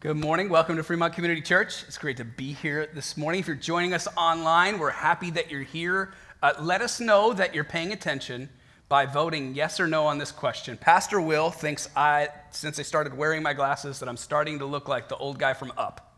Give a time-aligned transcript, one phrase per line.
[0.00, 0.48] Good morning.
[0.48, 1.82] Welcome to Fremont Community Church.
[1.88, 3.40] It's great to be here this morning.
[3.40, 6.12] If you're joining us online, we're happy that you're here.
[6.40, 8.48] Uh, let us know that you're paying attention
[8.88, 10.76] by voting yes or no on this question.
[10.76, 14.86] Pastor Will thinks I, since I started wearing my glasses, that I'm starting to look
[14.86, 16.14] like the old guy from Up.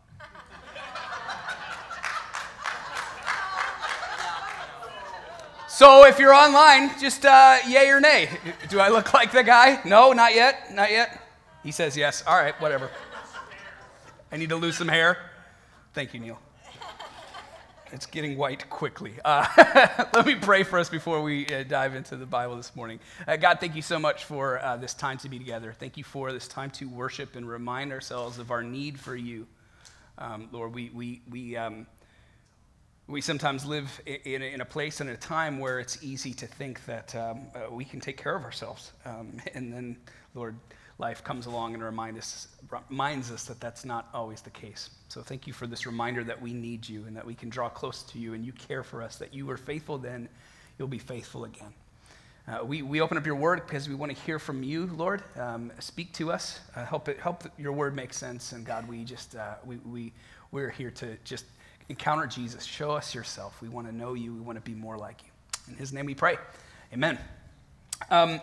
[5.67, 8.29] So if you're online, just uh, yay or nay.
[8.69, 9.81] Do I look like the guy?
[9.85, 10.71] No, not yet.
[10.71, 11.19] Not yet.
[11.63, 12.23] He says yes.
[12.27, 12.91] All right, whatever.
[14.33, 15.17] I need to lose some hair.
[15.93, 16.39] Thank you, Neil.
[17.91, 19.15] It's getting white quickly.
[19.25, 19.45] Uh,
[20.13, 23.01] let me pray for us before we uh, dive into the Bible this morning.
[23.27, 25.75] Uh, God, thank you so much for uh, this time to be together.
[25.77, 29.47] Thank you for this time to worship and remind ourselves of our need for you.
[30.17, 31.85] Um, Lord, we, we, we, um,
[33.07, 36.85] we sometimes live in in a, place and a time where it's easy to think
[36.85, 38.93] that um, uh, we can take care of ourselves.
[39.03, 39.97] Um, and then,
[40.33, 40.55] Lord,
[41.01, 42.47] life comes along and remind us,
[42.89, 44.91] reminds us that that's not always the case.
[45.09, 47.67] So thank you for this reminder that we need you and that we can draw
[47.67, 50.29] close to you and you care for us, that you were faithful then,
[50.77, 51.73] you'll be faithful again.
[52.47, 55.23] Uh, we, we open up your word because we want to hear from you, Lord.
[55.37, 56.59] Um, speak to us.
[56.75, 58.51] Uh, help, it, help your word make sense.
[58.51, 60.13] And God, we just, uh, we, we,
[60.51, 61.45] we're here to just
[61.89, 62.63] encounter Jesus.
[62.63, 63.61] Show us yourself.
[63.61, 64.33] We want to know you.
[64.33, 65.31] We want to be more like you.
[65.71, 66.37] In his name we pray.
[66.93, 67.19] Amen.
[68.09, 68.41] Um,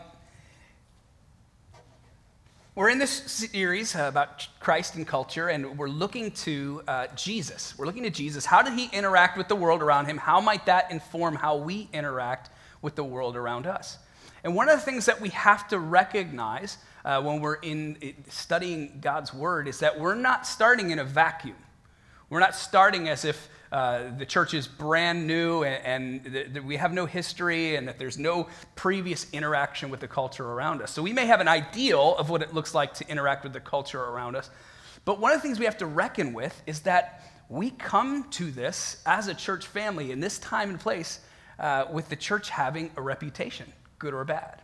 [2.78, 7.76] we're in this series uh, about Christ and culture, and we're looking to uh, Jesus.
[7.76, 8.46] We're looking to Jesus.
[8.46, 10.16] How did he interact with the world around him?
[10.16, 13.98] How might that inform how we interact with the world around us?
[14.44, 19.00] And one of the things that we have to recognize uh, when we're in studying
[19.00, 21.56] God's word is that we're not starting in a vacuum.
[22.30, 26.92] We're not starting as if uh, the church is brand new and, and we have
[26.92, 30.90] no history and that there's no previous interaction with the culture around us.
[30.90, 33.60] So we may have an ideal of what it looks like to interact with the
[33.60, 34.50] culture around us.
[35.04, 38.50] But one of the things we have to reckon with is that we come to
[38.50, 41.20] this as a church family in this time and place
[41.58, 44.62] uh, with the church having a reputation, good or bad.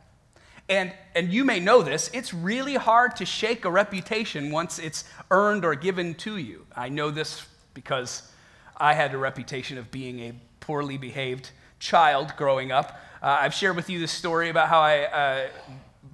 [0.68, 5.04] And, and you may know this, it's really hard to shake a reputation once it's
[5.30, 6.66] earned or given to you.
[6.74, 8.30] I know this because
[8.76, 13.00] I had a reputation of being a poorly behaved child growing up.
[13.22, 15.48] Uh, I've shared with you this story about how I uh,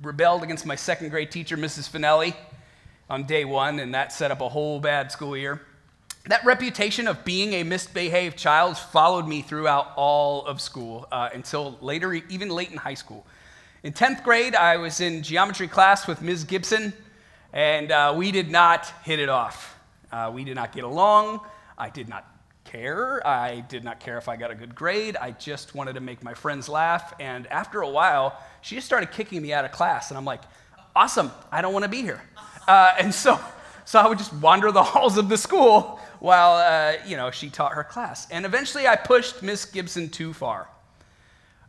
[0.02, 1.88] rebelled against my second grade teacher, Mrs.
[1.90, 2.34] Finelli,
[3.08, 5.62] on day one, and that set up a whole bad school year.
[6.26, 11.78] That reputation of being a misbehaved child followed me throughout all of school uh, until
[11.80, 13.26] later, even late in high school.
[13.82, 16.44] In 10th grade, I was in geometry class with Ms.
[16.44, 16.92] Gibson,
[17.54, 19.78] and uh, we did not hit it off.
[20.12, 21.40] Uh, we did not get along.
[21.78, 22.26] I did not
[22.70, 23.26] care.
[23.26, 25.16] I did not care if I got a good grade.
[25.16, 27.14] I just wanted to make my friends laugh.
[27.18, 30.10] And after a while, she just started kicking me out of class.
[30.10, 30.42] And I'm like,
[30.94, 32.22] awesome, I don't want to be here.
[32.68, 33.40] Uh, and so,
[33.84, 37.50] so I would just wander the halls of the school while, uh, you know, she
[37.50, 38.30] taught her class.
[38.30, 40.68] And eventually I pushed Miss Gibson too far.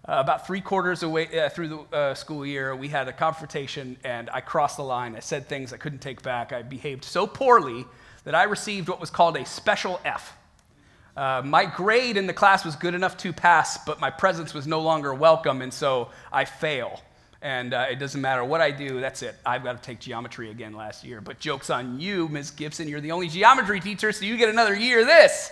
[0.07, 3.95] Uh, about three quarters away uh, through the uh, school year, we had a confrontation,
[4.03, 5.15] and I crossed the line.
[5.15, 6.51] I said things I couldn't take back.
[6.51, 7.85] I behaved so poorly
[8.23, 10.35] that I received what was called a special F.
[11.15, 14.65] Uh, my grade in the class was good enough to pass, but my presence was
[14.65, 17.01] no longer welcome, and so I fail.
[17.41, 19.35] And uh, it doesn't matter what I do, that's it.
[19.45, 21.21] I've got to take geometry again last year.
[21.21, 22.51] But joke's on you, Ms.
[22.51, 22.87] Gibson.
[22.87, 25.51] You're the only geometry teacher, so you get another year of this.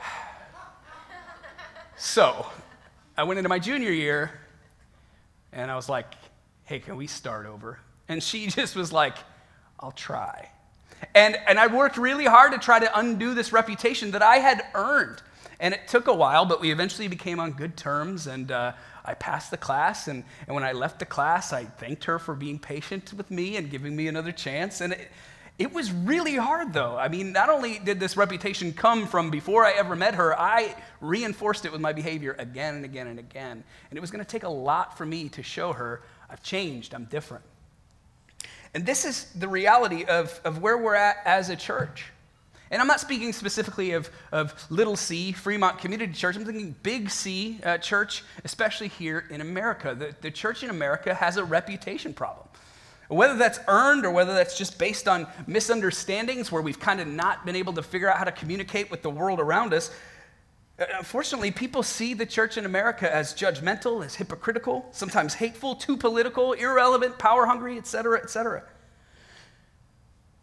[1.96, 2.46] so
[3.16, 4.30] I went into my junior year,
[5.52, 6.14] and I was like,
[6.64, 7.80] hey, can we start over?
[8.08, 9.16] And she just was like,
[9.80, 10.50] I'll try.
[11.14, 14.62] And, and I worked really hard to try to undo this reputation that I had
[14.74, 15.22] earned.
[15.60, 18.26] And it took a while, but we eventually became on good terms.
[18.26, 18.72] And uh,
[19.04, 20.08] I passed the class.
[20.08, 23.56] And, and when I left the class, I thanked her for being patient with me
[23.56, 24.80] and giving me another chance.
[24.80, 25.10] And it,
[25.58, 26.96] it was really hard, though.
[26.96, 30.76] I mean, not only did this reputation come from before I ever met her, I
[31.00, 33.64] reinforced it with my behavior again and again and again.
[33.90, 36.94] And it was going to take a lot for me to show her I've changed,
[36.94, 37.44] I'm different.
[38.74, 42.06] And this is the reality of, of where we're at as a church.
[42.70, 46.36] And I'm not speaking specifically of, of Little C, Fremont Community Church.
[46.36, 49.94] I'm thinking Big C uh, Church, especially here in America.
[49.94, 52.46] The, the church in America has a reputation problem.
[53.08, 57.46] Whether that's earned or whether that's just based on misunderstandings where we've kind of not
[57.46, 59.90] been able to figure out how to communicate with the world around us,
[60.78, 65.74] Uh, uh, unfortunately, people see the church in America as judgmental, as hypocritical, sometimes hateful,
[65.74, 68.62] too political, irrelevant, power hungry, etc., etc.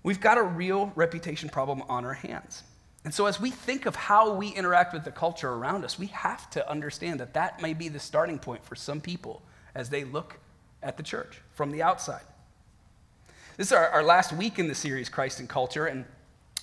[0.04, 2.64] We've got a real reputation problem on our hands.
[3.04, 6.08] And so, as we think of how we interact with the culture around us, we
[6.08, 9.44] have to understand that that may be the starting point for some people
[9.76, 10.40] as they look
[10.82, 12.24] at the church from the outside.
[13.58, 16.06] This is our, our last week in the series, Christ and Culture, and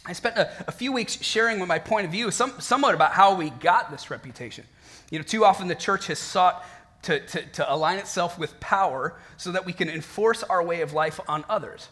[0.04, 3.12] I spent a, a few weeks sharing with my point of view, some, somewhat about
[3.12, 4.64] how we got this reputation.
[5.10, 6.64] You know, too often the church has sought
[7.02, 10.92] to, to, to align itself with power so that we can enforce our way of
[10.92, 11.88] life on others.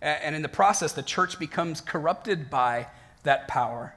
[0.00, 2.86] And in the process, the church becomes corrupted by
[3.24, 3.94] that power.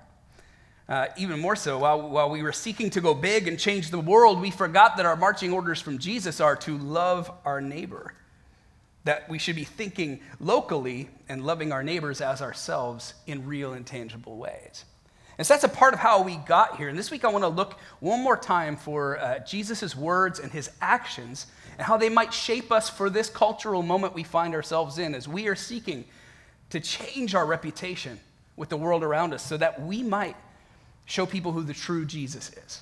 [0.89, 4.00] Uh, even more so, while, while we were seeking to go big and change the
[4.00, 8.13] world, we forgot that our marching orders from Jesus are to love our neighbor.
[9.03, 13.86] That we should be thinking locally and loving our neighbors as ourselves in real and
[13.86, 14.86] tangible ways.
[15.38, 16.88] And so that's a part of how we got here.
[16.88, 20.51] And this week I want to look one more time for uh, Jesus' words and
[20.51, 25.00] his actions and how they might shape us for this cultural moment we find ourselves
[25.00, 26.06] in as we are seeking
[26.69, 28.19] to change our reputation
[28.56, 30.36] with the world around us so that we might
[31.06, 32.81] show people who the true Jesus is.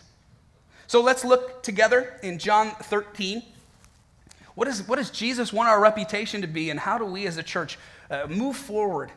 [0.88, 3.44] So let's look together in John 13.
[4.56, 7.38] What, is, what does Jesus want our reputation to be, and how do we as
[7.38, 7.78] a church
[8.10, 9.12] uh, move forward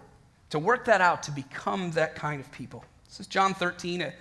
[0.51, 2.85] to work that out to become that kind of people?
[3.07, 4.13] This is John 13, a,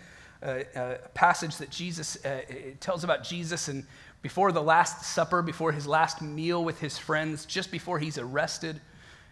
[0.42, 2.42] a, a passage that Jesus uh,
[2.80, 3.86] tells about Jesus and
[4.22, 8.80] before the Last Supper, before his last meal with his friends, just before he's arrested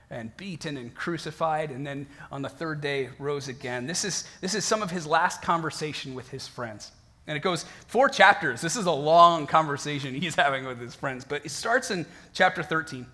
[0.10, 3.86] and beaten and crucified, and then on the third day rose again.
[3.86, 6.92] This is, this is some of his last conversation with his friends.
[7.30, 8.60] And it goes four chapters.
[8.60, 12.64] This is a long conversation he's having with his friends, but it starts in chapter
[12.64, 13.06] 13.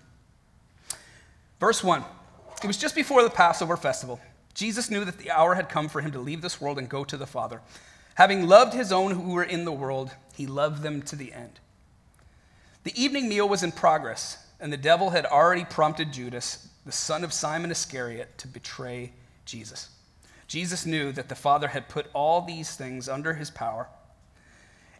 [1.60, 2.02] Verse 1
[2.64, 4.18] It was just before the Passover festival.
[4.54, 7.04] Jesus knew that the hour had come for him to leave this world and go
[7.04, 7.60] to the Father.
[8.14, 11.60] Having loved his own who were in the world, he loved them to the end.
[12.84, 17.22] The evening meal was in progress, and the devil had already prompted Judas, the son
[17.22, 19.12] of Simon Iscariot, to betray
[19.44, 19.90] Jesus.
[20.46, 23.88] Jesus knew that the Father had put all these things under his power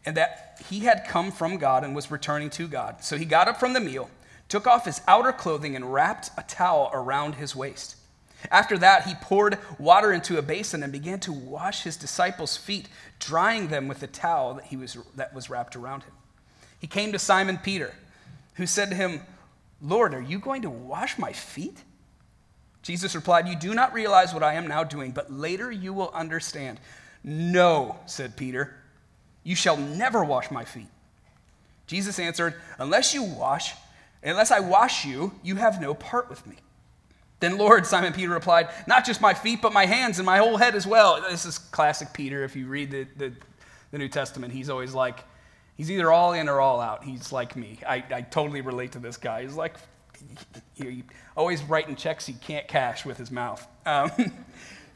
[0.06, 3.02] and that he had come from God and was returning to God.
[3.02, 4.08] So he got up from the meal,
[4.48, 7.96] took off his outer clothing, and wrapped a towel around his waist.
[8.50, 12.88] After that, he poured water into a basin and began to wash his disciples' feet,
[13.18, 16.12] drying them with the towel that, he was, that was wrapped around him.
[16.78, 17.92] He came to Simon Peter,
[18.54, 19.22] who said to him,
[19.82, 21.82] Lord, are you going to wash my feet?
[22.82, 26.10] Jesus replied, You do not realize what I am now doing, but later you will
[26.14, 26.78] understand.
[27.24, 28.76] No, said Peter,
[29.46, 30.88] you shall never wash my feet.
[31.86, 33.74] Jesus answered, Unless you wash,
[34.20, 36.56] unless I wash you, you have no part with me.
[37.38, 40.56] Then, Lord, Simon Peter replied, Not just my feet, but my hands and my whole
[40.56, 41.22] head as well.
[41.30, 42.42] This is classic Peter.
[42.42, 43.32] If you read the, the,
[43.92, 45.20] the New Testament, he's always like,
[45.76, 47.04] he's either all in or all out.
[47.04, 47.78] He's like me.
[47.88, 49.42] I, I totally relate to this guy.
[49.42, 49.76] He's like,
[50.74, 51.04] he,
[51.36, 53.64] always writing checks he can't cash with his mouth.
[53.86, 54.10] Um,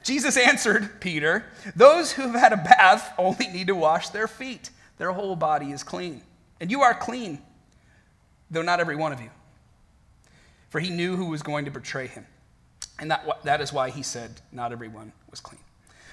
[0.03, 1.45] Jesus answered Peter,
[1.77, 4.71] Those who have had a bath only need to wash their feet.
[4.99, 6.23] Their whole body is clean.
[6.61, 7.41] And you are clean,
[8.51, 9.31] though not every one of you
[10.71, 12.25] for he knew who was going to betray him.
[12.99, 15.61] And that, that is why he said, Not everyone was clean.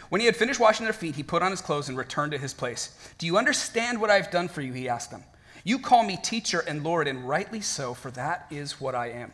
[0.10, 2.38] When he had finished washing their feet, he put on his clothes and returned to
[2.38, 2.98] his place.
[3.18, 4.74] Do you understand what I've done for you?
[4.74, 5.24] He asked them.
[5.64, 9.34] You call me teacher and Lord, and rightly so, for that is what I am.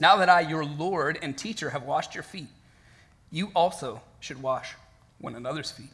[0.00, 2.48] Now that I, your Lord and teacher, have washed your feet,
[3.30, 4.74] you also should wash
[5.18, 5.90] one another's feet.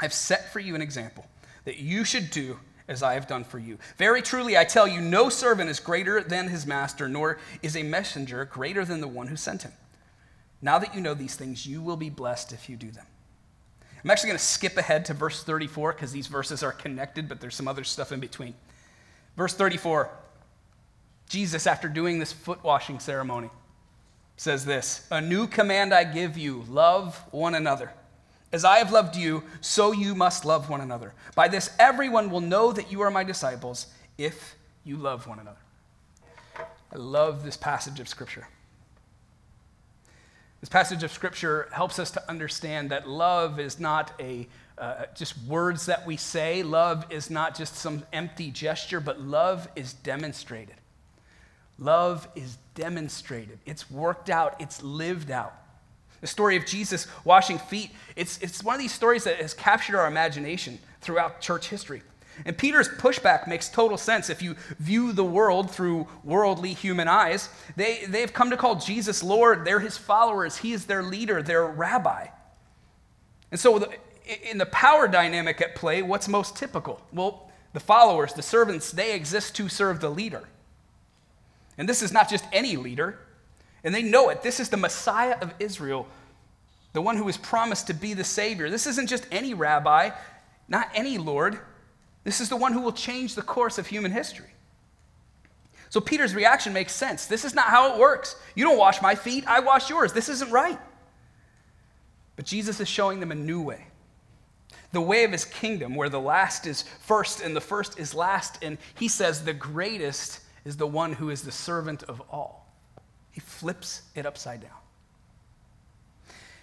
[0.00, 1.26] I've set for you an example
[1.64, 2.58] that you should do
[2.88, 3.78] as I have done for you.
[3.98, 7.82] Very truly, I tell you, no servant is greater than his master, nor is a
[7.82, 9.72] messenger greater than the one who sent him.
[10.62, 13.04] Now that you know these things, you will be blessed if you do them.
[14.02, 17.40] I'm actually going to skip ahead to verse 34 because these verses are connected, but
[17.40, 18.54] there's some other stuff in between.
[19.36, 20.10] Verse 34
[21.28, 23.50] Jesus, after doing this foot washing ceremony,
[24.38, 27.92] says this A new command I give you love one another.
[28.50, 31.12] As I have loved you, so you must love one another.
[31.34, 35.58] By this, everyone will know that you are my disciples if you love one another.
[36.90, 38.48] I love this passage of Scripture.
[40.60, 45.36] This passage of Scripture helps us to understand that love is not a uh, just
[45.46, 46.62] words that we say.
[46.62, 50.76] Love is not just some empty gesture, but love is demonstrated.
[51.78, 53.58] Love is demonstrated.
[53.64, 54.56] It's worked out.
[54.60, 55.54] It's lived out.
[56.20, 59.96] The story of Jesus washing feet, it's, it's one of these stories that has captured
[59.96, 62.02] our imagination throughout church history.
[62.44, 67.48] And Peter's pushback makes total sense if you view the world through worldly human eyes.
[67.76, 69.64] They, they've come to call Jesus Lord.
[69.64, 70.58] They're his followers.
[70.58, 72.28] He is their leader, their rabbi.
[73.50, 73.90] And so, the,
[74.48, 77.00] in the power dynamic at play, what's most typical?
[77.12, 80.44] Well, the followers, the servants, they exist to serve the leader.
[81.78, 83.18] And this is not just any leader,
[83.84, 84.42] and they know it.
[84.42, 86.06] This is the Messiah of Israel,
[86.92, 88.68] the one who is promised to be the Savior.
[88.68, 90.10] This isn't just any rabbi,
[90.68, 91.58] not any Lord.
[92.24, 94.50] This is the one who will change the course of human history.
[95.90, 97.26] So Peter's reaction makes sense.
[97.26, 98.36] This is not how it works.
[98.54, 100.12] You don't wash my feet, I wash yours.
[100.12, 100.78] This isn't right.
[102.36, 103.86] But Jesus is showing them a new way
[104.92, 108.58] the way of his kingdom, where the last is first and the first is last.
[108.62, 112.70] And he says the greatest is the one who is the servant of all.
[113.30, 114.70] He flips it upside down.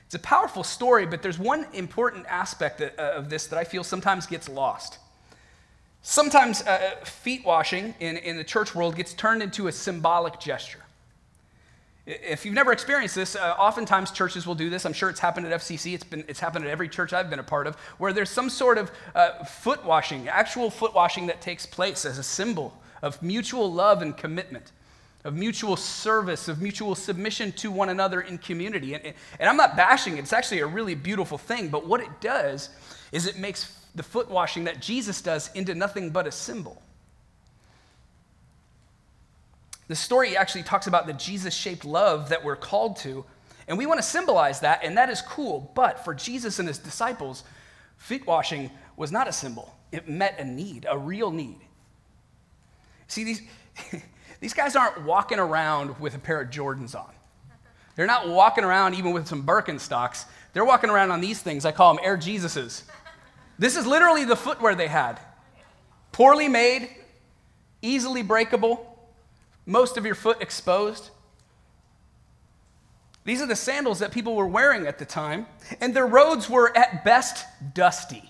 [0.05, 4.27] It's a powerful story, but there's one important aspect of this that I feel sometimes
[4.27, 4.99] gets lost.
[6.03, 10.83] Sometimes uh, feet washing in, in the church world gets turned into a symbolic gesture.
[12.05, 14.85] If you've never experienced this, uh, oftentimes churches will do this.
[14.85, 15.95] I'm sure it's happened at FCC.
[15.95, 18.51] It's, been, it's happened at every church I've been a part of, where there's some
[18.51, 23.21] sort of uh, foot washing, actual foot washing that takes place as a symbol of
[23.21, 24.71] mutual love and commitment,
[25.23, 28.93] of mutual service, of mutual submission to one another in community.
[28.93, 31.69] And, and I'm not bashing it, it's actually a really beautiful thing.
[31.69, 32.69] But what it does
[33.11, 36.81] is it makes the foot washing that Jesus does into nothing but a symbol.
[39.87, 43.23] The story actually talks about the Jesus shaped love that we're called to,
[43.67, 45.71] and we want to symbolize that, and that is cool.
[45.75, 47.43] But for Jesus and his disciples,
[47.97, 51.59] feet washing was not a symbol, it met a need, a real need.
[53.15, 53.41] See, these,
[54.41, 57.13] these guys aren't walking around with a pair of Jordans on.
[57.95, 60.25] They're not walking around even with some Birkenstocks.
[60.51, 61.63] They're walking around on these things.
[61.63, 62.83] I call them Air Jesuses.
[63.57, 65.17] This is literally the footwear they had.
[66.11, 66.89] Poorly made,
[67.81, 68.99] easily breakable
[69.65, 71.09] most of your foot exposed.
[73.23, 75.45] These are the sandals that people were wearing at the time,
[75.79, 78.29] and their roads were at best dusty.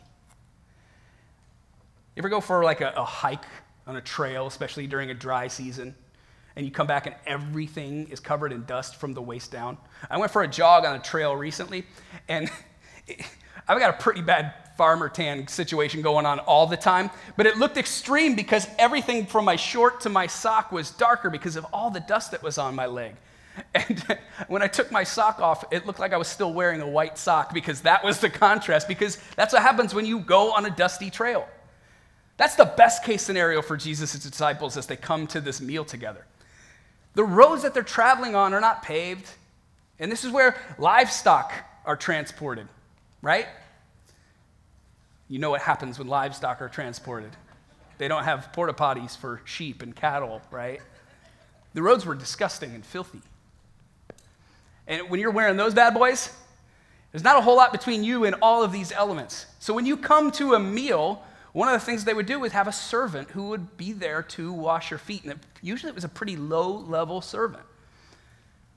[2.15, 3.43] You ever go for like a, a, hike
[3.87, 5.95] on a trail, especially during a dry season,
[6.55, 9.77] and you come back and everything is covered in dust from the waist down?
[10.09, 11.85] I went for a jog on a trail recently,
[12.27, 12.49] and
[13.67, 17.57] I've got a pretty bad farmer tan situation going on all the time, but it
[17.57, 21.89] looked extreme because everything from my short to my sock was darker because of all
[21.89, 23.15] the dust that was on my leg.
[23.73, 24.03] And
[24.49, 27.17] when I took my sock off, it looked like I was still wearing a white
[27.17, 30.69] sock because that was the contrast, because that's what happens when you go on a
[30.69, 31.47] dusty trail.
[32.37, 36.25] That's the best case scenario for Jesus' disciples as they come to this meal together.
[37.13, 39.29] The roads that they're traveling on are not paved,
[39.99, 41.53] and this is where livestock
[41.85, 42.67] are transported,
[43.21, 43.47] right?
[45.29, 47.31] You know what happens when livestock are transported.
[47.97, 50.81] They don't have porta potties for sheep and cattle, right?
[51.73, 53.21] The roads were disgusting and filthy.
[54.87, 56.31] And when you're wearing those bad boys,
[57.11, 59.45] there's not a whole lot between you and all of these elements.
[59.59, 61.23] So when you come to a meal,
[61.55, 64.21] one of the things they would do is have a servant who would be there
[64.23, 65.23] to wash your feet.
[65.23, 67.63] And it, usually it was a pretty low level servant.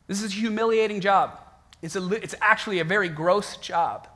[0.07, 1.41] This is a humiliating job.
[1.83, 4.07] It's, a, it's actually a very gross job.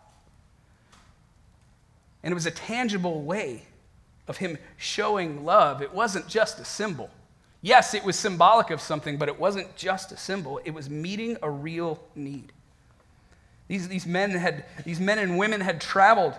[2.22, 3.64] And it was a tangible way
[4.28, 5.82] of him showing love.
[5.82, 7.10] It wasn't just a symbol.
[7.62, 10.60] Yes, it was symbolic of something, but it wasn't just a symbol.
[10.64, 12.52] It was meeting a real need.
[13.66, 16.34] These, these, men, had, these men and women had traveled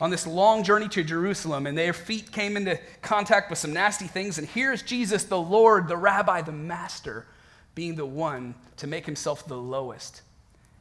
[0.00, 4.06] on this long journey to Jerusalem, and their feet came into contact with some nasty
[4.06, 4.38] things.
[4.38, 7.26] And here's Jesus, the Lord, the rabbi, the master,
[7.74, 10.22] being the one to make himself the lowest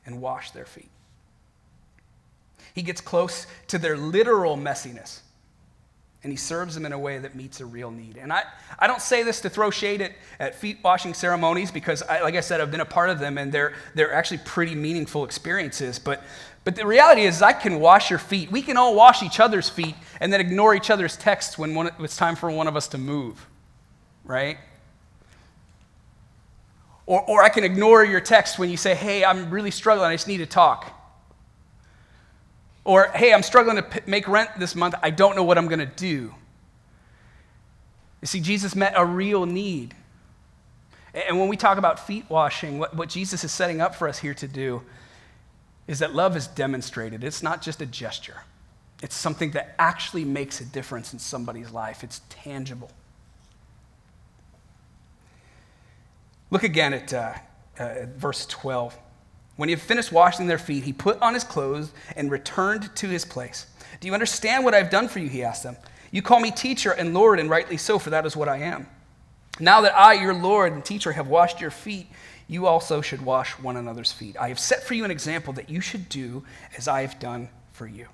[0.06, 0.90] and wash their feet.
[2.74, 5.22] He gets close to their literal messiness.
[6.28, 8.18] And he serves them in a way that meets a real need.
[8.18, 8.44] And I,
[8.78, 12.36] I don't say this to throw shade at, at feet washing ceremonies because, I, like
[12.36, 16.00] I said, I've been a part of them and they're, they're actually pretty meaningful experiences.
[16.00, 16.22] But,
[16.66, 18.52] but the reality is, I can wash your feet.
[18.52, 21.92] We can all wash each other's feet and then ignore each other's texts when one,
[22.00, 23.48] it's time for one of us to move,
[24.26, 24.58] right?
[27.06, 30.16] Or, or I can ignore your text when you say, hey, I'm really struggling, I
[30.16, 30.94] just need to talk.
[32.88, 34.96] Or, hey, I'm struggling to p- make rent this month.
[35.04, 36.34] I don't know what I'm going to do.
[38.22, 39.94] You see, Jesus met a real need.
[41.14, 44.20] And when we talk about feet washing, what, what Jesus is setting up for us
[44.20, 44.84] here to do
[45.86, 47.26] is that love is demonstrated.
[47.26, 48.44] It's not just a gesture,
[49.04, 52.90] it's something that actually makes a difference in somebody's life, it's tangible.
[56.52, 57.34] Look again at, uh,
[57.78, 58.98] uh, at verse 12.
[59.58, 63.08] When he had finished washing their feet, he put on his clothes and returned to
[63.08, 63.66] his place.
[64.00, 65.28] Do you understand what I've done for you?
[65.28, 65.78] He asked them.
[66.12, 68.88] You call me teacher and Lord, and rightly so, for that is what I am.
[69.60, 72.08] Now that I, your Lord and teacher, have washed your feet,
[72.48, 74.38] you also should wash one another's feet.
[74.40, 76.46] I have set for you an example that you should do
[76.78, 78.08] as I have done for you.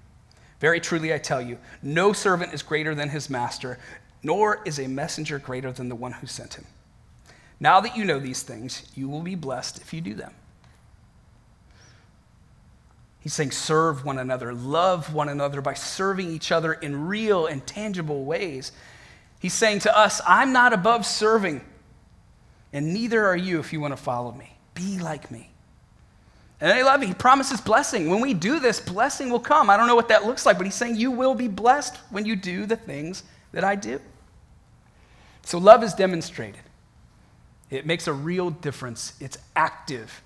[0.59, 3.77] Very truly, I tell you, no servant is greater than his master,
[4.23, 6.65] nor is a messenger greater than the one who sent him.
[7.59, 10.33] Now that you know these things, you will be blessed if you do them.
[13.23, 17.65] He's saying, serve one another, love one another by serving each other in real and
[17.65, 18.73] tangible ways.
[19.39, 21.61] He's saying to us, I'm not above serving.
[22.73, 24.57] and neither are you if you want to follow me.
[24.73, 25.51] Be like me.
[26.59, 27.07] And I love it.
[27.07, 28.09] He promises blessing.
[28.09, 29.69] When we do this, blessing will come.
[29.69, 32.25] I don't know what that looks like, but he's saying you will be blessed when
[32.25, 33.99] you do the things that I do.
[35.43, 36.61] So love is demonstrated.
[37.69, 39.13] It makes a real difference.
[39.19, 40.21] It's active.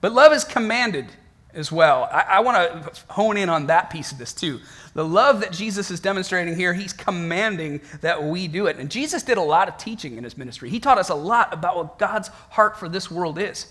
[0.00, 1.06] But love is commanded
[1.54, 2.08] as well.
[2.10, 4.60] I, I want to hone in on that piece of this too.
[4.94, 8.78] The love that Jesus is demonstrating here, he's commanding that we do it.
[8.78, 10.70] And Jesus did a lot of teaching in his ministry.
[10.70, 13.66] He taught us a lot about what God's heart for this world is.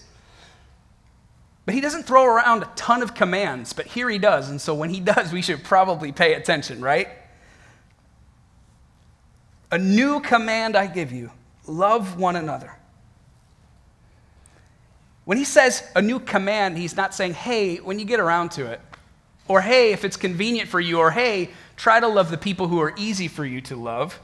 [1.65, 4.49] But he doesn't throw around a ton of commands, but here he does.
[4.49, 7.07] And so when he does, we should probably pay attention, right?
[9.71, 11.31] A new command I give you
[11.65, 12.75] love one another.
[15.25, 18.65] When he says a new command, he's not saying, hey, when you get around to
[18.71, 18.81] it,
[19.47, 22.81] or hey, if it's convenient for you, or hey, try to love the people who
[22.81, 24.19] are easy for you to love.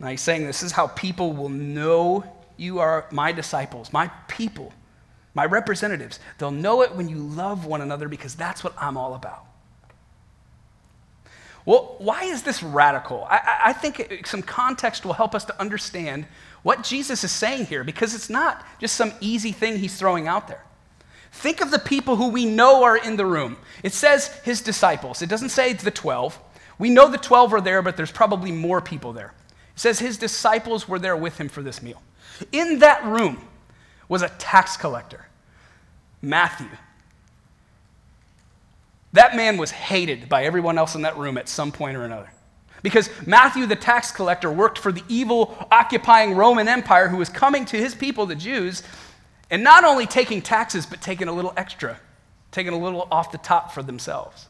[0.00, 2.24] Now he's saying this is how people will know
[2.56, 4.72] you are my disciples, my people
[5.38, 6.18] my representatives.
[6.38, 9.44] They'll know it when you love one another because that's what I'm all about.
[11.64, 13.24] Well, why is this radical?
[13.30, 16.26] I, I, think some context will help us to understand
[16.62, 20.48] what Jesus is saying here because it's not just some easy thing he's throwing out
[20.48, 20.64] there.
[21.30, 23.58] Think of the people who we know are in the room.
[23.82, 26.38] It says his disciples, it doesn't say the 12.
[26.78, 29.34] We know the 12 are there, but there's probably more people there.
[29.74, 32.02] It says his disciples were there with him for this meal.
[32.52, 33.38] In that room
[34.08, 35.26] was a tax collector.
[36.22, 36.68] Matthew.
[39.12, 42.30] That man was hated by everyone else in that room at some point or another.
[42.82, 47.64] Because Matthew, the tax collector, worked for the evil, occupying Roman Empire who was coming
[47.66, 48.82] to his people, the Jews,
[49.50, 51.98] and not only taking taxes, but taking a little extra,
[52.52, 54.48] taking a little off the top for themselves.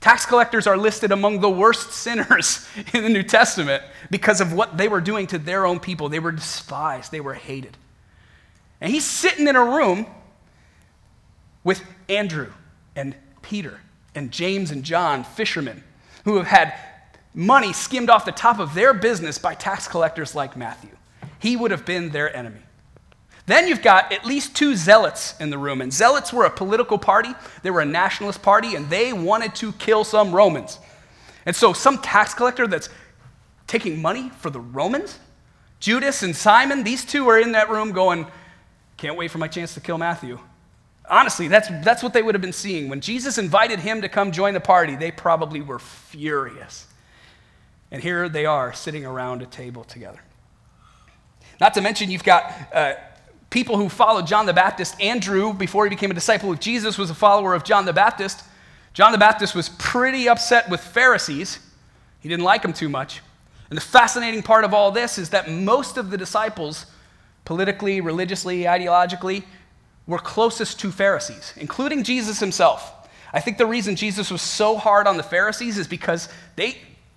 [0.00, 4.76] Tax collectors are listed among the worst sinners in the New Testament because of what
[4.76, 6.08] they were doing to their own people.
[6.08, 7.76] They were despised, they were hated.
[8.80, 10.06] And he's sitting in a room
[11.64, 12.52] with Andrew
[12.94, 13.80] and Peter
[14.14, 15.82] and James and John, fishermen,
[16.24, 16.74] who have had
[17.36, 20.90] money skimmed off the top of their business by tax collectors like Matthew.
[21.38, 22.62] He would have been their enemy.
[23.44, 25.80] Then you've got at least two zealots in the room.
[25.80, 29.70] And zealots were a political party, they were a nationalist party, and they wanted to
[29.72, 30.80] kill some Romans.
[31.44, 32.88] And so, some tax collector that's
[33.68, 35.20] taking money for the Romans,
[35.78, 38.26] Judas and Simon, these two are in that room going,
[38.96, 40.40] Can't wait for my chance to kill Matthew.
[41.08, 42.88] Honestly, that's, that's what they would have been seeing.
[42.88, 46.86] When Jesus invited him to come join the party, they probably were furious.
[47.96, 50.20] And here they are sitting around a table together.
[51.62, 52.92] Not to mention, you've got uh,
[53.48, 55.00] people who followed John the Baptist.
[55.00, 58.44] Andrew, before he became a disciple of Jesus, was a follower of John the Baptist.
[58.92, 61.58] John the Baptist was pretty upset with Pharisees,
[62.20, 63.22] he didn't like them too much.
[63.70, 66.84] And the fascinating part of all this is that most of the disciples,
[67.46, 69.42] politically, religiously, ideologically,
[70.06, 73.08] were closest to Pharisees, including Jesus himself.
[73.32, 76.76] I think the reason Jesus was so hard on the Pharisees is because they,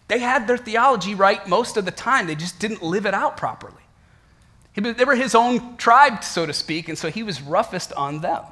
[0.10, 2.28] they had their theology right most of the time.
[2.28, 3.76] They just didn't live it out properly.
[4.76, 8.43] They were his own tribe, so to speak, and so he was roughest on them.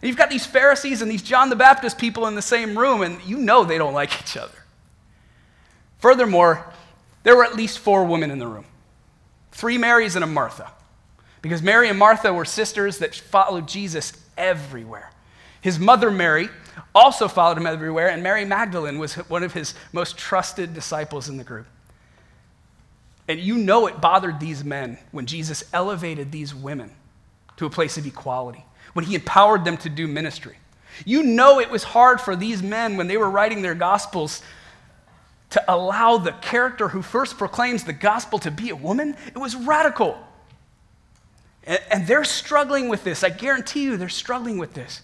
[0.00, 3.02] And you've got these Pharisees and these John the Baptist people in the same room,
[3.02, 4.54] and you know they don't like each other.
[5.98, 6.72] Furthermore,
[7.24, 8.64] there were at least four women in the room
[9.52, 10.70] three Marys and a Martha.
[11.40, 15.10] Because Mary and Martha were sisters that followed Jesus everywhere.
[15.60, 16.48] His mother, Mary,
[16.96, 21.36] also followed him everywhere, and Mary Magdalene was one of his most trusted disciples in
[21.36, 21.66] the group.
[23.28, 26.90] And you know it bothered these men when Jesus elevated these women
[27.58, 30.56] to a place of equality, when he empowered them to do ministry.
[31.04, 34.42] You know it was hard for these men when they were writing their gospels
[35.50, 39.16] to allow the character who first proclaims the gospel to be a woman.
[39.28, 40.18] It was radical.
[41.64, 43.24] And, they're struggling with this.
[43.24, 45.02] I guarantee you, they're struggling with this.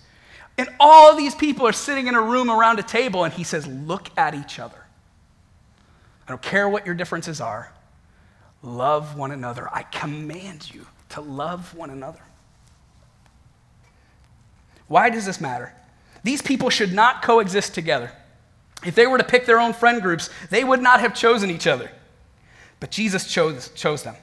[0.59, 3.67] And all these people are sitting in a room around a table, and he says,
[3.67, 4.77] Look at each other.
[6.27, 7.73] I don't care what your differences are.
[8.63, 9.69] Love one another.
[9.73, 12.21] I command you to love one another.
[14.87, 15.73] Why does this matter?
[16.23, 18.13] These people should not coexist together.
[18.85, 21.67] If they were to pick their own friend groups, they would not have chosen each
[21.67, 21.91] other.
[22.79, 24.17] But Jesus chose, chose them.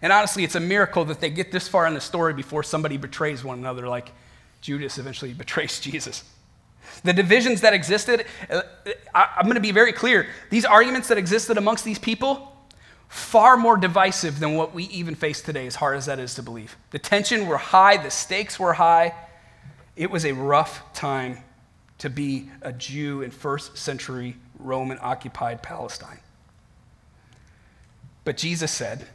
[0.00, 2.96] And honestly, it's a miracle that they get this far in the story before somebody
[2.96, 4.12] betrays one another, like
[4.60, 6.24] Judas eventually betrays Jesus.
[7.04, 8.62] The divisions that existed, uh,
[9.14, 10.26] I'm going to be very clear.
[10.50, 12.56] These arguments that existed amongst these people,
[13.08, 16.42] far more divisive than what we even face today, as hard as that is to
[16.42, 16.76] believe.
[16.90, 19.14] The tension were high, the stakes were high.
[19.96, 21.38] It was a rough time
[21.98, 26.20] to be a Jew in first century Roman occupied Palestine.
[28.24, 29.06] But Jesus said,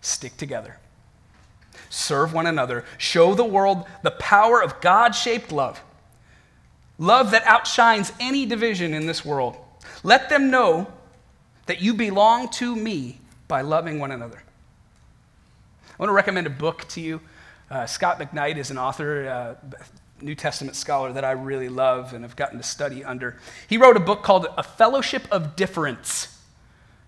[0.00, 0.78] stick together,
[1.88, 5.82] serve one another, show the world the power of God shaped love,
[6.98, 9.56] love that outshines any division in this world.
[10.02, 10.92] Let them know
[11.66, 14.42] that you belong to me by loving one another.
[15.88, 17.20] I want to recommend a book to you.
[17.70, 19.76] Uh, Scot McKnight is an author, uh,
[20.20, 23.36] New Testament scholar that I really love and have gotten to study under.
[23.68, 26.37] He wrote a book called A Fellowship of Difference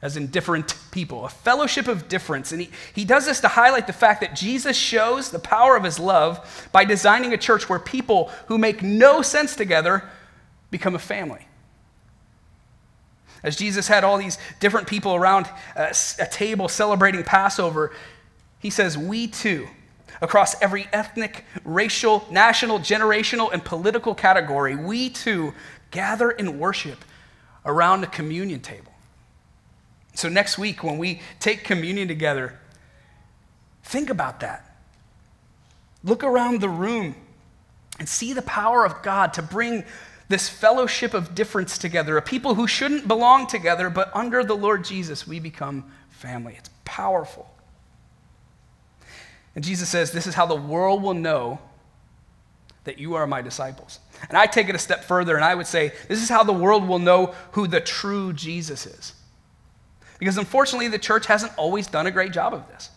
[0.03, 2.53] as in different people, a fellowship of difference.
[2.53, 5.85] And he, he does this to highlight the fact that Jesus shows the power of
[5.85, 10.05] his love by designing a church where people who make no sense together
[10.71, 11.47] become a family.
[13.43, 17.93] As Jesus had all these different people around uh, a, a table celebrating Passover,
[18.59, 19.67] he says, We too,
[20.21, 25.55] across every ethnic, racial, national, generational, and political category, we too
[25.91, 27.05] gather in worship
[27.65, 28.90] around a communion table.
[30.21, 32.59] So, next week, when we take communion together,
[33.83, 34.77] think about that.
[36.05, 37.15] Look around the room
[37.99, 39.83] and see the power of God to bring
[40.29, 44.85] this fellowship of difference together, a people who shouldn't belong together, but under the Lord
[44.85, 46.55] Jesus, we become family.
[46.59, 47.51] It's powerful.
[49.55, 51.61] And Jesus says, This is how the world will know
[52.85, 54.01] that you are my disciples.
[54.29, 56.53] And I take it a step further, and I would say, This is how the
[56.53, 59.15] world will know who the true Jesus is.
[60.21, 62.91] Because unfortunately, the church hasn't always done a great job of this.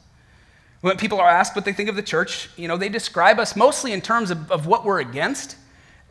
[0.82, 3.56] When people are asked what they think of the church, you know, they describe us
[3.56, 5.56] mostly in terms of, of what we're against,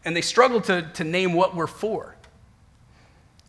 [0.04, 2.16] and they struggle to, to name what we're for.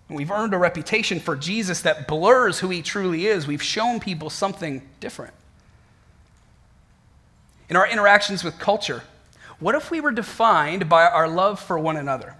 [0.09, 3.47] And we've earned a reputation for Jesus that blurs who he truly is.
[3.47, 5.33] We've shown people something different.
[7.69, 9.03] In our interactions with culture,
[9.59, 12.35] what if we were defined by our love for one another?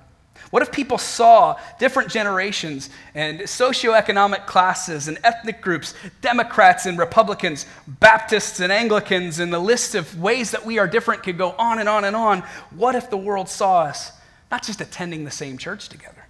[0.50, 7.66] What if people saw different generations and socioeconomic classes and ethnic groups, Democrats and Republicans,
[7.88, 11.80] Baptists and Anglicans, and the list of ways that we are different could go on
[11.80, 12.44] and on and on?
[12.72, 14.12] What if the world saw us
[14.52, 16.26] not just attending the same church together,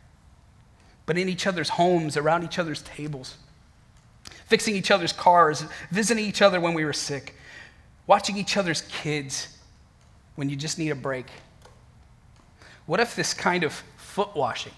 [1.05, 3.35] but in each other's homes, around each other's tables,
[4.45, 7.35] fixing each other's cars, visiting each other when we were sick,
[8.07, 9.57] watching each other's kids
[10.35, 11.25] when you just need a break?
[12.85, 14.73] What if this kind of foot washing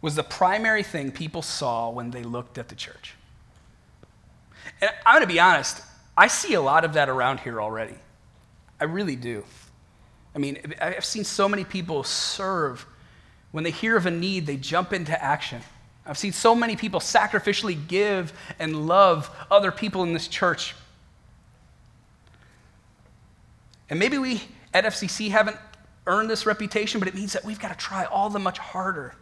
[0.00, 3.14] was the primary thing people saw when they looked at the church.
[4.80, 5.82] And I'm going to be honest,
[6.16, 7.96] I see a lot of that around here already.
[8.80, 9.44] I really do.
[10.32, 12.86] I mean, I've seen so many people serve.
[13.50, 15.60] When they hear of a need, they jump into action.
[16.06, 20.76] I've seen so many people sacrificially give and love other people in this church.
[23.90, 24.40] And maybe we
[24.72, 25.56] at FCC haven't
[26.10, 29.14] earn this reputation, but it means that we've got to try all the much harder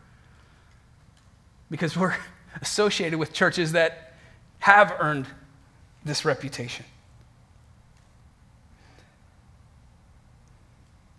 [1.71, 2.17] because we're
[2.63, 4.15] associated with churches that
[4.61, 5.27] have earned
[6.05, 6.85] this reputation.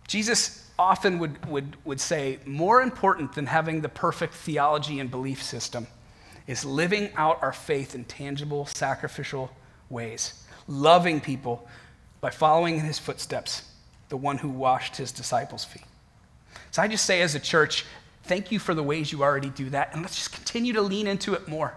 [0.07, 5.43] Jesus often would, would, would say, more important than having the perfect theology and belief
[5.43, 5.85] system
[6.47, 9.51] is living out our faith in tangible, sacrificial
[9.87, 11.67] ways, loving people
[12.21, 13.68] by following in his footsteps
[14.09, 15.83] the one who washed his disciples' feet.
[16.71, 17.85] So I just say, as a church,
[18.23, 21.07] thank you for the ways you already do that, and let's just continue to lean
[21.07, 21.73] into it more.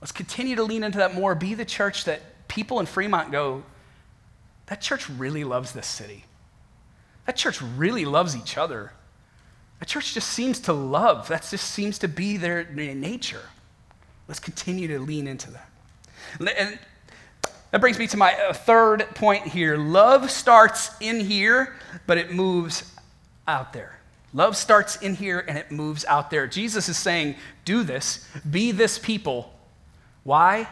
[0.00, 1.34] Let's continue to lean into that more.
[1.34, 3.62] Be the church that people in Fremont go,
[4.66, 6.24] that church really loves this city.
[7.26, 8.92] That church really loves each other.
[9.78, 11.28] That church just seems to love.
[11.28, 13.42] That just seems to be their, nature.
[14.28, 15.68] Let's continue to lean into that.
[16.56, 16.78] And
[17.72, 19.76] that brings me to my uh, third point here.
[19.76, 21.74] Love starts in here,
[22.06, 22.94] but it moves
[23.48, 23.98] out there.
[24.34, 26.46] Love starts in here and it moves out there.
[26.46, 29.52] Jesus is saying, Do this, be this people.
[30.22, 30.68] Why?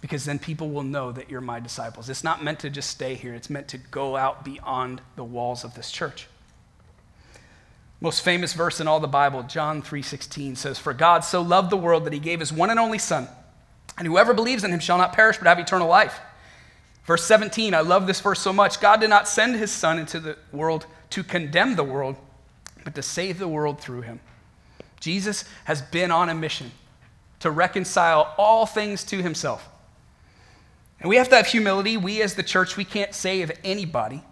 [0.00, 2.10] Because then people will know that you're my disciples.
[2.10, 5.64] It's not meant to just stay here, it's meant to go out beyond the walls
[5.64, 6.26] of this church.
[8.00, 11.76] Most famous verse in all the Bible, John 3:16 says, "For God so loved the
[11.76, 13.28] world that he gave his one and only son,
[13.98, 16.20] and whoever believes in him shall not perish but have eternal life.
[17.04, 18.80] Verse 17, I love this verse so much.
[18.80, 22.16] God did not send his son into the world to condemn the world,
[22.82, 24.20] but to save the world through him.
[25.00, 26.72] Jesus has been on a mission
[27.40, 29.68] to reconcile all things to himself.
[30.98, 31.98] And we have to have humility.
[31.98, 34.22] We, as the church, we can't save anybody.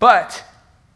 [0.00, 0.44] But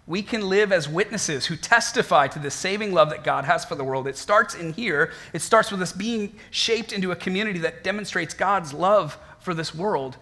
[0.06, 3.74] we can live as witnesses who testify to the saving love that God has for
[3.74, 4.06] the world.
[4.06, 5.12] It starts in here.
[5.32, 9.74] It starts with us being shaped into a community that demonstrates God's love for this
[9.74, 10.16] world,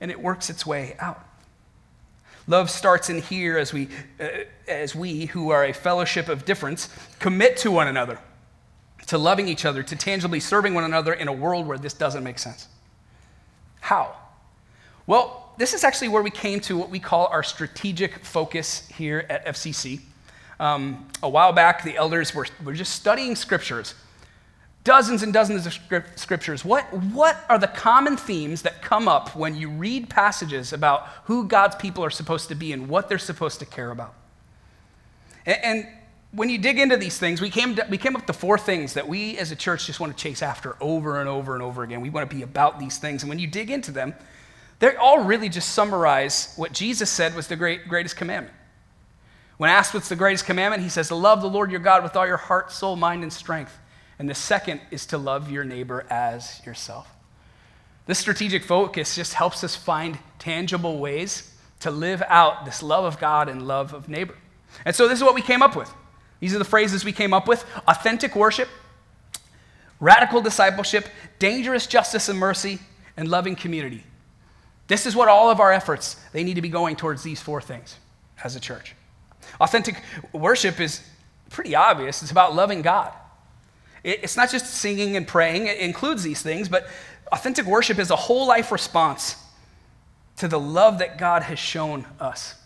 [0.00, 1.24] and it works its way out.
[2.46, 4.28] Love starts in here as we, uh,
[4.66, 8.18] as we, who are a fellowship of difference, commit to one another
[9.06, 12.22] to loving each other, to tangibly serving one another in a world where this doesn't
[12.22, 12.68] make sense.
[13.80, 14.14] How?
[15.06, 19.26] Well, this is actually where we came to what we call our strategic focus here
[19.28, 20.00] at FCC.
[20.58, 23.94] Um, a while back, the elders were, were just studying scriptures,
[24.84, 25.78] dozens and dozens of
[26.16, 26.64] scriptures.
[26.64, 31.46] What, what are the common themes that come up when you read passages about who
[31.46, 34.14] God's people are supposed to be and what they're supposed to care about?
[35.44, 35.88] And, and
[36.32, 38.94] when you dig into these things, we came, to, we came up to four things
[38.94, 41.82] that we as a church just want to chase after over and over and over
[41.82, 42.00] again.
[42.00, 43.22] We want to be about these things.
[43.22, 44.14] And when you dig into them,
[44.80, 48.56] they all really just summarize what Jesus said was the great, greatest commandment.
[49.58, 52.26] When asked what's the greatest commandment, he says, love the Lord your God with all
[52.26, 53.78] your heart, soul, mind, and strength.
[54.18, 57.08] And the second is to love your neighbor as yourself.
[58.06, 63.20] This strategic focus just helps us find tangible ways to live out this love of
[63.20, 64.36] God and love of neighbor.
[64.86, 65.92] And so this is what we came up with.
[66.40, 68.68] These are the phrases we came up with authentic worship,
[70.00, 71.06] radical discipleship,
[71.38, 72.78] dangerous justice and mercy,
[73.16, 74.04] and loving community.
[74.90, 77.60] This is what all of our efforts, they need to be going towards these four
[77.60, 77.94] things
[78.42, 78.96] as a church.
[79.60, 81.00] Authentic worship is
[81.48, 82.22] pretty obvious.
[82.22, 83.12] It's about loving God.
[84.02, 86.88] It's not just singing and praying, it includes these things, but
[87.30, 89.36] authentic worship is a whole life response
[90.38, 92.56] to the love that God has shown us.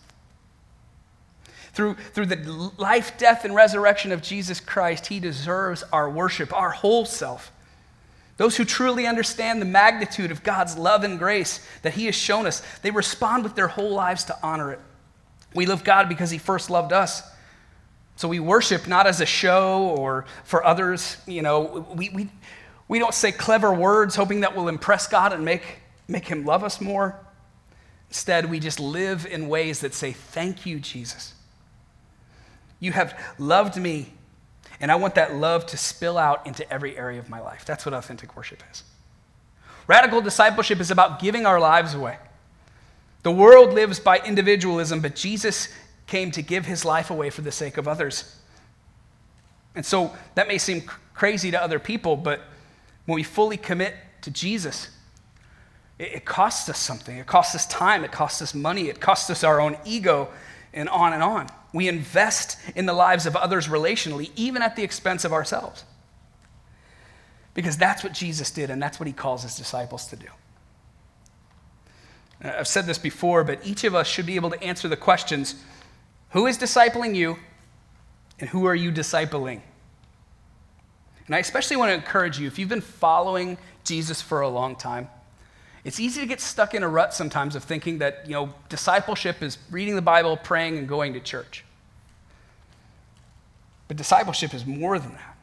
[1.73, 6.71] Through, through the life, death, and resurrection of Jesus Christ, he deserves our worship, our
[6.71, 7.51] whole self.
[8.37, 12.45] Those who truly understand the magnitude of God's love and grace that he has shown
[12.45, 14.79] us, they respond with their whole lives to honor it.
[15.53, 17.23] We love God because he first loved us.
[18.17, 21.17] So we worship not as a show or for others.
[21.25, 22.29] You know, we, we,
[22.87, 26.63] we don't say clever words hoping that will impress God and make, make him love
[26.63, 27.19] us more.
[28.09, 31.33] Instead, we just live in ways that say, Thank you, Jesus.
[32.79, 34.13] You have loved me,
[34.85, 37.65] and I want that love to spill out into every area of my life.
[37.65, 38.83] That's what authentic worship is.
[39.87, 42.19] Radical discipleship is about giving our lives away.
[43.23, 45.73] The world lives by individualism, but Jesus
[46.05, 48.39] came to give his life away for the sake of others.
[49.73, 50.83] And so that may seem
[51.15, 52.41] crazy to other people, but
[53.07, 54.91] when we fully commit to Jesus,
[55.97, 57.17] it, costs us something.
[57.17, 60.29] It costs us time, it costs us money, it costs us our own ego,
[60.75, 61.49] and on and on.
[61.75, 65.83] We invest in the lives of others relationally, even at the expense of ourselves.
[67.53, 70.27] Because that's what Jesus did, and that's what he calls his disciples to do.
[72.41, 74.95] Uh, I've said this before, but each of us should be able to answer the
[74.95, 75.55] questions
[76.29, 77.37] who is discipling you,
[78.39, 79.59] and who are you discipling?
[81.25, 84.77] And I especially want to encourage you if you've been following Jesus for a long
[84.77, 85.09] time,
[85.83, 89.43] it's easy to get stuck in a rut sometimes of thinking that, you know, discipleship
[89.43, 91.64] is reading the Bible, praying, and going to church.
[93.87, 95.37] But discipleship is more than that.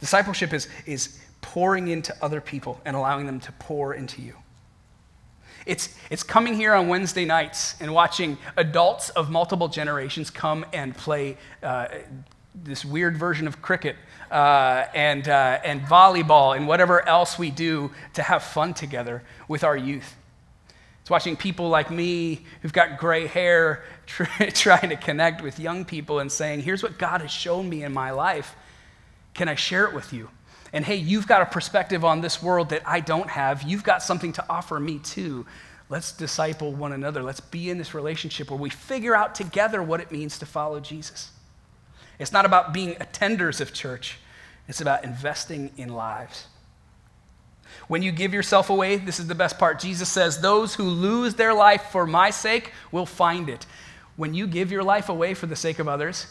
[0.00, 4.34] Discipleship is, is pouring into other people and allowing them to pour into you.
[5.66, 10.96] It's, it's coming here on Wednesday nights and watching adults of multiple generations come and
[10.96, 11.88] play uh,
[12.54, 13.96] this weird version of cricket
[14.30, 19.64] uh, and, uh, and volleyball and whatever else we do to have fun together with
[19.64, 20.16] our youth.
[21.08, 26.18] It's watching people like me who've got gray hair trying to connect with young people
[26.18, 28.54] and saying, Here's what God has shown me in my life.
[29.32, 30.28] Can I share it with you?
[30.70, 33.62] And hey, you've got a perspective on this world that I don't have.
[33.62, 35.46] You've got something to offer me too.
[35.88, 37.22] Let's disciple one another.
[37.22, 40.78] Let's be in this relationship where we figure out together what it means to follow
[40.78, 41.30] Jesus.
[42.18, 44.18] It's not about being attenders of church,
[44.68, 46.48] it's about investing in lives.
[47.86, 49.78] When you give yourself away, this is the best part.
[49.78, 53.66] Jesus says, Those who lose their life for my sake will find it.
[54.16, 56.26] When you give your life away for the sake of others,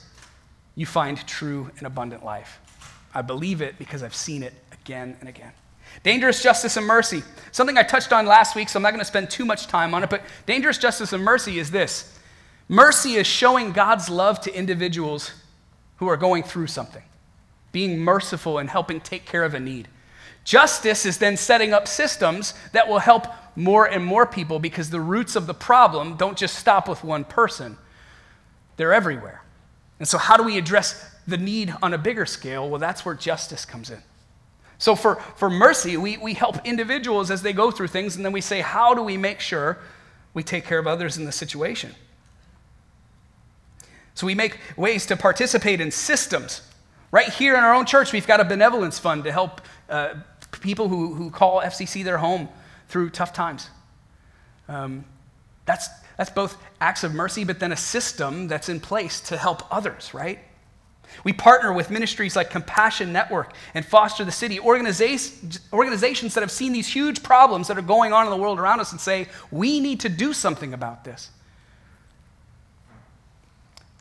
[0.76, 2.60] you find true and abundant life.
[3.13, 5.52] I believe it because I've seen it again and again.
[6.04, 7.23] Dangerous justice and mercy.
[7.52, 9.93] Something I touched on last week, so I'm not going to spend too much time
[9.93, 12.17] on it, but dangerous justice and mercy is this
[12.69, 15.32] mercy is showing God's love to individuals
[15.97, 17.04] who are going through something,
[17.71, 19.88] being merciful and helping take care of a need.
[20.48, 25.02] Justice is then setting up systems that will help more and more people because the
[25.02, 27.78] roots of the problem don't just stop with one person,
[28.78, 29.44] they're everywhere.
[30.00, 32.70] And so, how do we address the need on a bigger scale?
[32.70, 34.02] Well, that's where justice comes in.
[34.78, 38.32] So, for, for mercy, we, we help individuals as they go through things, and then
[38.32, 39.80] we say, how do we make sure
[40.34, 41.94] we take care of others in the situation?
[44.14, 46.62] So we make ways to participate in systems.
[47.12, 50.16] Right here in our own church, we've got a benevolence fund to help uh,
[50.52, 52.50] people who, who call FCC their home
[52.88, 53.70] through tough times.
[54.68, 55.06] Um,
[55.66, 59.64] that's, that's both acts of mercy, but then a system that's in place to help
[59.74, 60.40] others, right?
[61.24, 66.74] We partner with ministries like Compassion Network and Foster the City, organizations that have seen
[66.74, 69.80] these huge problems that are going on in the world around us and say, we
[69.80, 71.30] need to do something about this.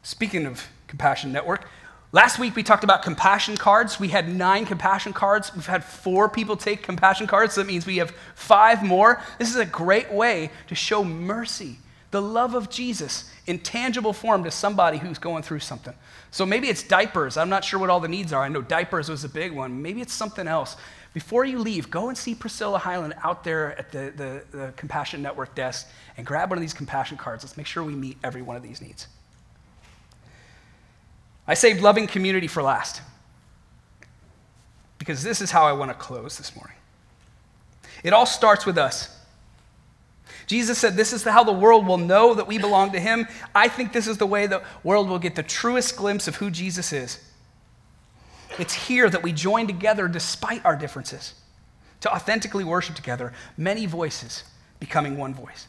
[0.03, 1.69] Speaking of Compassion Network,
[2.13, 4.01] last week we talked about compassion cards.
[4.01, 5.55] We had nine compassion cards.
[5.55, 9.23] We've had four people take compassion cards, so that means we have five more.
[9.39, 11.79] This is a great way to show mercy,
[12.11, 15.95] the love of Jesus in tangible form to somebody who's going through something.
[16.31, 17.37] So maybe it's diapers.
[17.37, 18.43] I'm not sure what all the needs are.
[18.43, 19.83] I know diapers was a big one.
[19.83, 20.77] Maybe it's something else.
[21.15, 25.23] Before you leave, go and see Priscilla Highland out there at the, the, the Compassion
[25.23, 25.89] Network desk
[26.19, 27.43] and grab one of these compassion cards.
[27.43, 29.09] Let's make sure we meet every one of these needs.
[31.47, 33.03] I saved loving community for last
[34.99, 36.77] because this is how I want to close this morning.
[38.03, 39.13] It all starts with us.
[40.47, 43.27] Jesus said, This is how the world will know that we belong to Him.
[43.55, 46.51] I think this is the way the world will get the truest glimpse of who
[46.51, 47.19] Jesus is.
[48.59, 51.35] It's here that we join together despite our differences
[52.01, 54.45] to authentically worship together, many voices
[54.81, 55.67] becoming one voice.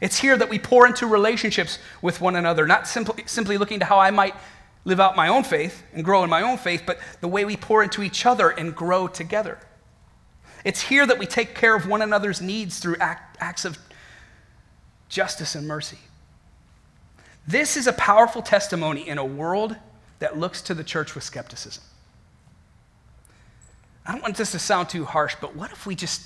[0.00, 3.84] It's here that we pour into relationships with one another, not simply, simply looking to
[3.84, 4.34] how I might
[4.84, 7.56] live out my own faith and grow in my own faith, but the way we
[7.56, 9.58] pour into each other and grow together.
[10.64, 13.78] It's here that we take care of one another's needs through act, acts of
[15.08, 15.98] justice and mercy.
[17.46, 19.76] This is a powerful testimony in a world
[20.18, 21.82] that looks to the church with skepticism.
[24.06, 26.22] I don't want this to sound too harsh, but what if we just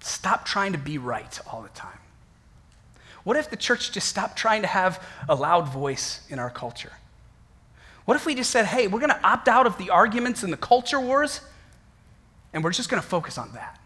[0.00, 1.98] stop trying to be right all the time?
[3.24, 6.92] What if the church just stopped trying to have a loud voice in our culture?
[8.04, 10.52] What if we just said, hey, we're going to opt out of the arguments and
[10.52, 11.40] the culture wars,
[12.52, 13.80] and we're just going to focus on that?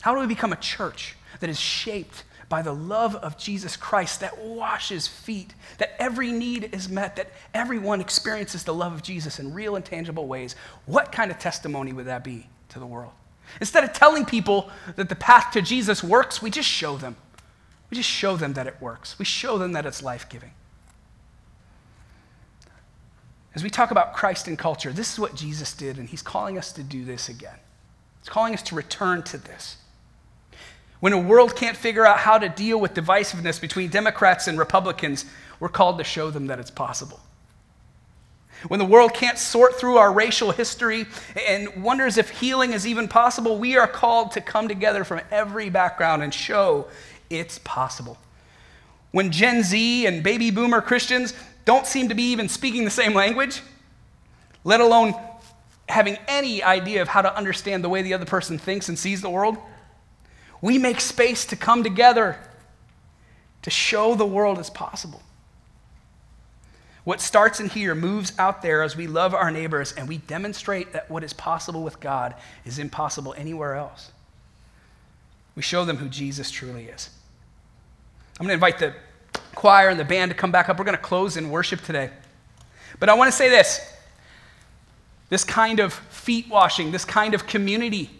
[0.00, 4.20] How do we become a church that is shaped by the love of Jesus Christ
[4.20, 9.40] that washes feet, that every need is met, that everyone experiences the love of Jesus
[9.40, 10.54] in real and tangible ways?
[10.84, 13.12] What kind of testimony would that be to the world?
[13.60, 17.16] Instead of telling people that the path to Jesus works, we just show them.
[17.90, 19.18] We just show them that it works.
[19.18, 20.52] We show them that it's life giving.
[23.56, 26.58] As we talk about Christ and culture, this is what Jesus did, and he's calling
[26.58, 27.56] us to do this again.
[28.20, 29.78] He's calling us to return to this.
[31.00, 35.24] When a world can't figure out how to deal with divisiveness between Democrats and Republicans,
[35.58, 37.18] we're called to show them that it's possible.
[38.68, 41.06] When the world can't sort through our racial history
[41.48, 45.70] and wonders if healing is even possible, we are called to come together from every
[45.70, 46.88] background and show
[47.30, 48.18] it's possible.
[49.12, 51.32] When Gen Z and baby boomer Christians
[51.66, 53.60] don't seem to be even speaking the same language,
[54.64, 55.14] let alone
[55.88, 59.20] having any idea of how to understand the way the other person thinks and sees
[59.20, 59.58] the world.
[60.62, 62.38] We make space to come together
[63.62, 65.22] to show the world as possible.
[67.04, 70.92] What starts in here moves out there as we love our neighbors and we demonstrate
[70.92, 74.10] that what is possible with God is impossible anywhere else.
[75.54, 77.10] We show them who Jesus truly is.
[78.38, 78.94] I'm going to invite the
[79.56, 80.78] choir and the band to come back up.
[80.78, 82.10] We're going to close in worship today.
[83.00, 83.92] But I want to say this
[85.28, 88.10] this kind of feet washing, this kind of community,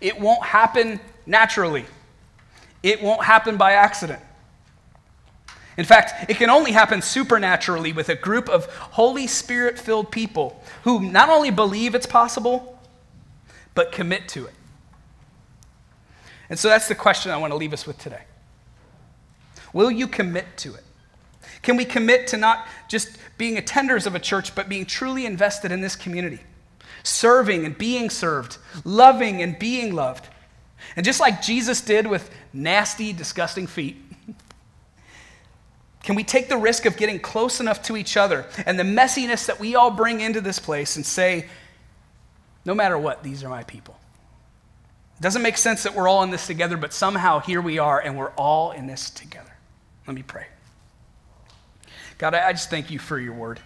[0.00, 1.84] it won't happen naturally,
[2.82, 4.22] it won't happen by accident.
[5.76, 10.62] In fact, it can only happen supernaturally with a group of Holy Spirit filled people
[10.84, 12.78] who not only believe it's possible,
[13.74, 14.54] but commit to it.
[16.48, 18.22] And so that's the question I want to leave us with today.
[19.74, 20.84] Will you commit to it?
[21.60, 25.72] Can we commit to not just being attenders of a church, but being truly invested
[25.72, 26.40] in this community?
[27.02, 30.28] Serving and being served, loving and being loved.
[30.96, 33.96] And just like Jesus did with nasty, disgusting feet,
[36.02, 39.46] can we take the risk of getting close enough to each other and the messiness
[39.46, 41.48] that we all bring into this place and say,
[42.64, 43.98] no matter what, these are my people?
[45.18, 47.98] It doesn't make sense that we're all in this together, but somehow here we are
[47.98, 49.53] and we're all in this together.
[50.06, 50.46] Let me pray.
[52.18, 53.60] God, I just thank you for your word.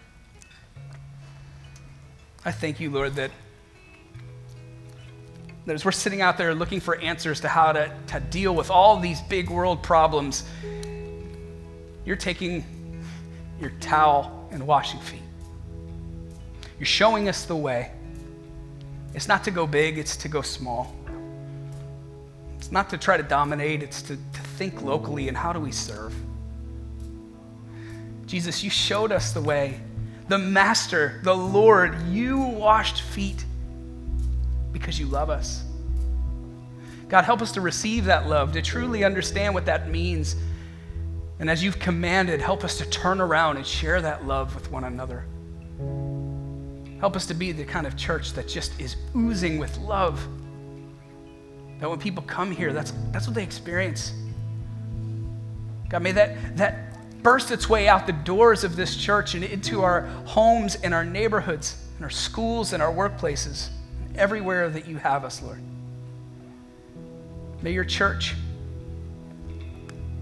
[2.44, 3.30] I thank you, Lord, that,
[5.66, 8.70] that as we're sitting out there looking for answers to how to, to deal with
[8.70, 10.44] all these big world problems,
[12.06, 12.64] you're taking
[13.60, 15.20] your towel and washing feet.
[16.78, 17.90] You're showing us the way.
[19.14, 20.94] It's not to go big, it's to go small.
[22.56, 25.72] It's not to try to dominate, it's to, to think locally and how do we
[25.72, 26.14] serve.
[28.28, 29.80] Jesus, you showed us the way.
[30.28, 33.42] The Master, the Lord, you washed feet
[34.70, 35.64] because you love us.
[37.08, 40.36] God, help us to receive that love, to truly understand what that means.
[41.38, 44.84] And as you've commanded, help us to turn around and share that love with one
[44.84, 45.24] another.
[47.00, 50.20] Help us to be the kind of church that just is oozing with love.
[51.80, 54.12] That when people come here, that's, that's what they experience.
[55.88, 56.87] God, may that, that
[57.22, 61.04] burst its way out the doors of this church and into our homes and our
[61.04, 63.68] neighborhoods and our schools and our workplaces,
[64.14, 65.60] everywhere that you have us, Lord.
[67.60, 68.34] May your church,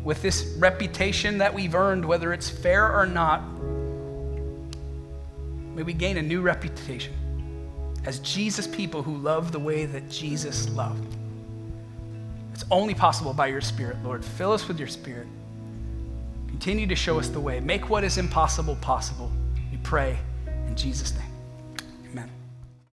[0.02, 3.42] with this reputation that we've earned, whether it's fair or not,
[5.74, 7.12] may we gain a new reputation
[8.06, 11.14] as Jesus people who love the way that Jesus loved.
[12.54, 14.24] It's only possible by your Spirit, Lord.
[14.24, 15.26] Fill us with your Spirit.
[16.56, 17.60] Continue to show us the way.
[17.60, 19.30] Make what is impossible possible.
[19.70, 20.18] We pray
[20.66, 21.25] in Jesus' name.